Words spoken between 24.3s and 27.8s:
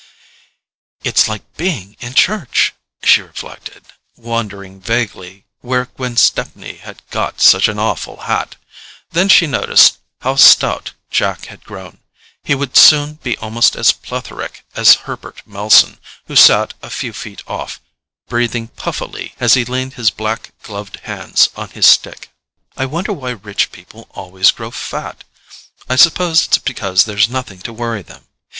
grow fat—I suppose it's because there's nothing to